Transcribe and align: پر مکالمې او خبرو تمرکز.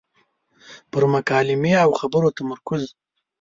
پر 0.91 1.03
مکالمې 1.13 1.73
او 1.83 1.89
خبرو 1.99 2.35
تمرکز. 2.37 2.81